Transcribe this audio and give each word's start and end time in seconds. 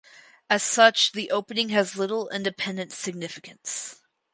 As 0.49 0.63
such 0.63 1.11
the 1.11 1.29
opening 1.29 1.69
has 1.69 1.95
little 1.95 2.27
independent 2.29 2.91
significance. 2.91 4.01